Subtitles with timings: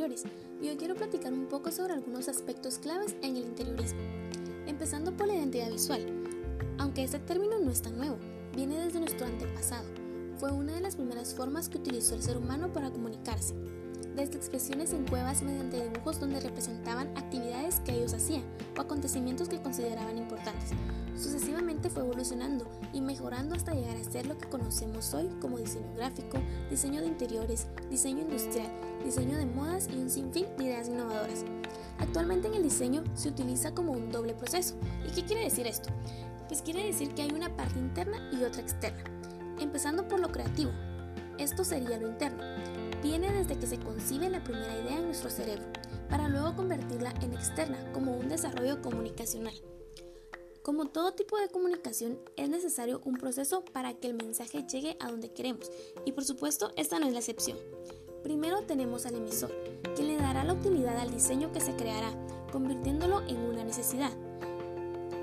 [0.00, 0.24] interiores
[0.62, 4.00] y hoy quiero platicar un poco sobre algunos aspectos claves en el interiorismo.
[4.66, 6.04] Empezando por la identidad visual.
[6.78, 8.16] Aunque este término no es tan nuevo,
[8.54, 9.86] viene desde nuestro antepasado.
[10.38, 13.54] Fue una de las primeras formas que utilizó el ser humano para comunicarse
[14.16, 18.42] desde expresiones en cuevas mediante dibujos donde representaban actividades que ellos hacían
[18.76, 20.70] o acontecimientos que consideraban importantes.
[21.16, 25.92] Sucesivamente fue evolucionando y mejorando hasta llegar a ser lo que conocemos hoy como diseño
[25.94, 26.38] gráfico,
[26.70, 28.70] diseño de interiores, diseño industrial,
[29.04, 31.44] diseño de modas y un sinfín de ideas innovadoras.
[31.98, 34.76] Actualmente en el diseño se utiliza como un doble proceso.
[35.06, 35.90] ¿Y qué quiere decir esto?
[36.48, 39.04] Pues quiere decir que hay una parte interna y otra externa.
[39.60, 40.70] Empezando por lo creativo.
[41.38, 42.42] Esto sería lo interno
[43.02, 45.66] viene desde que se concibe la primera idea en nuestro cerebro,
[46.08, 49.54] para luego convertirla en externa como un desarrollo comunicacional.
[50.62, 55.10] Como todo tipo de comunicación, es necesario un proceso para que el mensaje llegue a
[55.10, 55.70] donde queremos,
[56.04, 57.58] y por supuesto, esta no es la excepción.
[58.22, 59.50] Primero tenemos al emisor,
[59.94, 62.12] quien le dará la utilidad al diseño que se creará,
[62.52, 64.12] convirtiéndolo en una necesidad.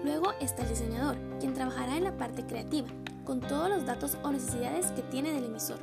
[0.03, 2.87] Luego está el diseñador, quien trabajará en la parte creativa,
[3.23, 5.79] con todos los datos o necesidades que tiene del emisor.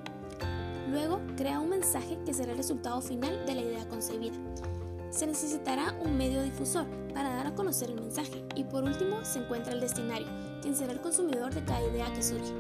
[0.95, 4.37] Luego, crea un mensaje que será el resultado final de la idea concebida.
[5.11, 9.41] Se necesitará un medio difusor para dar a conocer el mensaje y por último se
[9.41, 10.29] encuentra el destinario,
[10.63, 12.53] quien será el consumidor de cada idea que surge.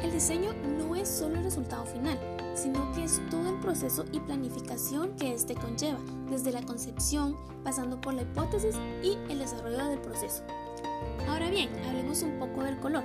[0.00, 2.16] El diseño no es solo el resultado final,
[2.54, 5.98] sino que es todo el proceso y planificación que éste conlleva,
[6.30, 10.44] desde la concepción, pasando por la hipótesis y el desarrollo del proceso.
[11.28, 13.02] Ahora bien, hablemos un poco del color.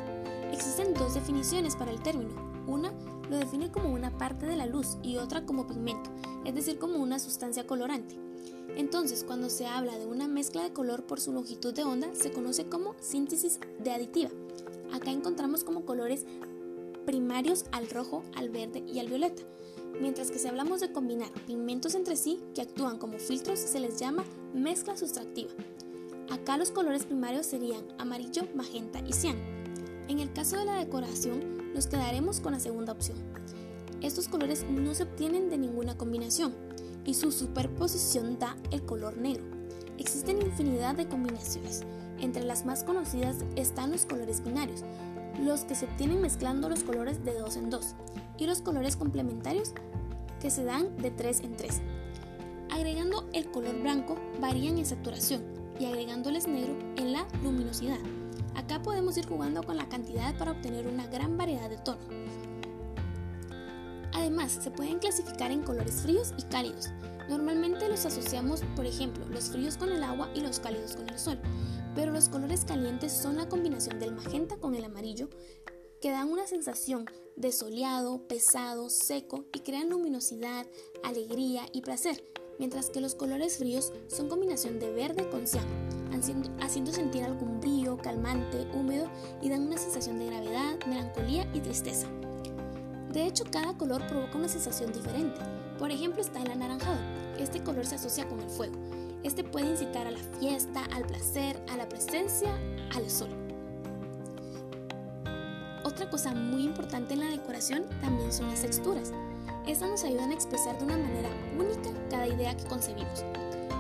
[0.54, 2.30] Existen dos definiciones para el término.
[2.68, 2.94] Una
[3.28, 6.12] lo define como una parte de la luz y otra como pigmento,
[6.46, 8.16] es decir, como una sustancia colorante.
[8.78, 12.32] Entonces, cuando se habla de una mezcla de color por su longitud de onda, se
[12.32, 14.30] conoce como síntesis de aditiva.
[14.94, 16.24] Acá encontramos como colores
[17.08, 19.42] primarios al rojo, al verde y al violeta.
[20.00, 24.00] Mientras que si hablamos de combinar pigmentos entre sí que actúan como filtros, se les
[24.00, 24.24] llama
[24.54, 25.50] mezcla sustractiva.
[26.30, 29.63] Acá los colores primarios serían amarillo, magenta y cian.
[30.08, 33.18] En el caso de la decoración, nos quedaremos con la segunda opción.
[34.02, 36.54] Estos colores no se obtienen de ninguna combinación
[37.06, 39.44] y su superposición da el color negro.
[39.98, 41.84] Existen infinidad de combinaciones.
[42.20, 44.84] Entre las más conocidas están los colores binarios,
[45.42, 47.96] los que se obtienen mezclando los colores de dos en dos,
[48.38, 49.74] y los colores complementarios
[50.42, 51.82] que se dan de tres en tres.
[52.72, 55.44] Agregando el color blanco varían en saturación
[55.80, 58.00] y agregándoles negro en la luminosidad.
[58.56, 62.06] Acá podemos ir jugando con la cantidad para obtener una gran variedad de tonos.
[64.14, 66.92] Además, se pueden clasificar en colores fríos y cálidos.
[67.30, 71.18] Normalmente los asociamos, por ejemplo, los fríos con el agua y los cálidos con el
[71.18, 71.40] sol,
[71.96, 75.30] pero los colores calientes son la combinación del magenta con el amarillo
[76.02, 77.06] que dan una sensación
[77.38, 80.68] de soleado, pesado, seco y crean luminosidad,
[81.02, 82.24] alegría y placer,
[82.60, 85.48] mientras que los colores fríos son combinación de verde con
[86.14, 89.08] haciendo sentir algún brillo, calmante, húmedo
[89.42, 92.08] y dan una sensación de gravedad, melancolía y tristeza.
[93.12, 95.40] De hecho, cada color provoca una sensación diferente.
[95.78, 97.00] Por ejemplo, está el anaranjado.
[97.38, 98.76] Este color se asocia con el fuego.
[99.24, 102.50] Este puede incitar a la fiesta, al placer, a la presencia,
[102.96, 103.30] al sol.
[105.84, 109.12] Otra cosa muy importante en la decoración también son las texturas.
[109.68, 113.24] Estas nos ayudan a expresar de una manera única cada idea que concebimos.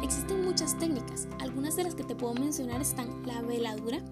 [0.03, 4.03] Existen muchas técnicas, algunas de las que te puedo mencionar están la veladura,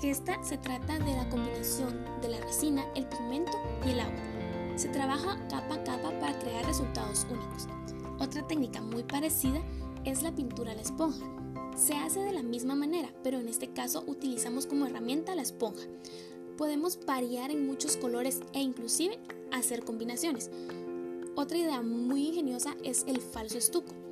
[0.00, 3.50] que esta se trata de la combinación de la resina, el pigmento
[3.84, 4.22] y el agua.
[4.76, 7.66] Se trabaja capa a capa para crear resultados únicos.
[8.20, 9.60] Otra técnica muy parecida
[10.04, 11.26] es la pintura a la esponja.
[11.76, 15.82] Se hace de la misma manera, pero en este caso utilizamos como herramienta la esponja.
[16.58, 19.18] Podemos variar en muchos colores e inclusive
[19.50, 20.48] hacer combinaciones.
[21.34, 24.09] Otra idea muy ingeniosa es el falso estuco.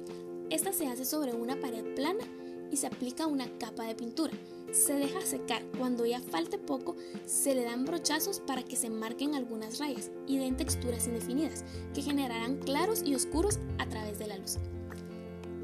[0.50, 2.24] Esta se hace sobre una pared plana
[2.70, 4.32] y se aplica una capa de pintura.
[4.72, 5.62] Se deja secar.
[5.76, 10.38] Cuando ya falte poco, se le dan brochazos para que se marquen algunas rayas y
[10.38, 14.56] den texturas indefinidas que generarán claros y oscuros a través de la luz.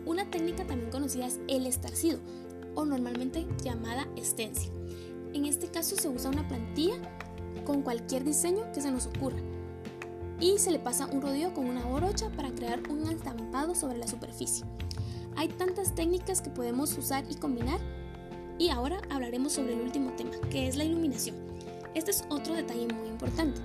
[0.04, 2.18] Una técnica también conocida es el estarcido
[2.74, 4.70] o normalmente llamada estencia.
[5.32, 6.96] En este caso se usa una plantilla
[7.64, 9.38] con cualquier diseño que se nos ocurra
[10.44, 14.06] y se le pasa un rodillo con una brocha para crear un estampado sobre la
[14.06, 14.66] superficie.
[15.36, 17.80] Hay tantas técnicas que podemos usar y combinar
[18.58, 21.34] y ahora hablaremos sobre el último tema, que es la iluminación.
[21.94, 23.58] Este es otro detalle muy importante.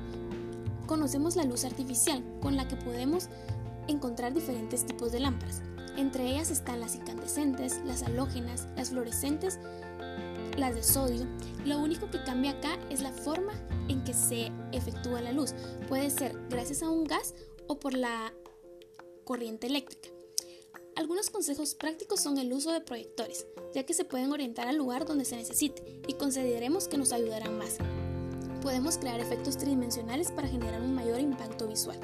[0.86, 3.28] Conocemos la luz artificial, con la que podemos
[3.90, 5.62] encontrar diferentes tipos de lámparas.
[5.98, 9.60] Entre ellas están las incandescentes, las halógenas, las fluorescentes,
[10.60, 11.26] las de sodio.
[11.66, 13.54] Lo único que cambia acá es la forma
[13.88, 15.54] en que se efectúa la luz.
[15.88, 17.34] Puede ser gracias a un gas
[17.68, 18.34] o por la
[19.24, 20.10] corriente eléctrica.
[20.96, 25.06] Algunos consejos prácticos son el uso de proyectores, ya que se pueden orientar al lugar
[25.06, 27.78] donde se necesite y consideremos que nos ayudarán más.
[28.62, 32.00] Podemos crear efectos tridimensionales para generar un mayor impacto visual.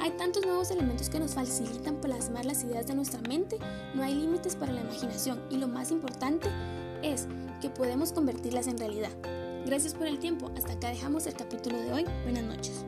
[0.00, 3.58] Hay tantos nuevos elementos que nos facilitan plasmar las ideas de nuestra mente,
[3.94, 6.48] no hay límites para la imaginación y lo más importante
[7.04, 7.28] es
[7.60, 9.10] que podemos convertirlas en realidad.
[9.66, 10.50] Gracias por el tiempo.
[10.56, 12.04] Hasta acá dejamos el capítulo de hoy.
[12.24, 12.84] Buenas noches.